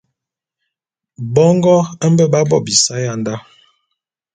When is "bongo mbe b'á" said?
1.33-2.41